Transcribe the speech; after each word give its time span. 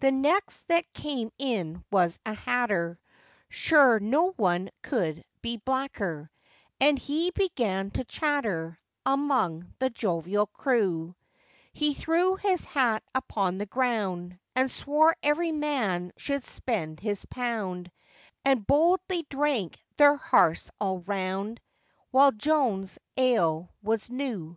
The 0.00 0.10
next 0.10 0.68
that 0.68 0.90
came 0.94 1.30
in 1.36 1.84
was 1.90 2.18
a 2.24 2.32
hatter, 2.32 2.98
Sure 3.50 4.00
no 4.00 4.30
one 4.30 4.70
could 4.80 5.22
be 5.42 5.58
blacker, 5.58 6.30
And 6.80 6.98
he 6.98 7.32
began 7.32 7.90
to 7.90 8.04
chatter, 8.04 8.78
Among 9.04 9.74
the 9.78 9.90
jovial 9.90 10.46
crew: 10.46 11.14
He 11.74 11.92
threw 11.92 12.36
his 12.36 12.64
hat 12.64 13.02
upon 13.14 13.58
the 13.58 13.66
ground, 13.66 14.38
And 14.56 14.70
swore 14.70 15.14
every 15.22 15.52
man 15.52 16.12
should 16.16 16.44
spend 16.44 17.00
his 17.00 17.26
pound, 17.26 17.92
And 18.46 18.66
boldly 18.66 19.26
drank 19.28 19.78
their 19.98 20.16
hearths 20.16 20.70
all 20.80 21.00
round, 21.00 21.60
While 22.10 22.32
Joan's 22.32 22.98
ale 23.18 23.68
was 23.82 24.08
new. 24.08 24.56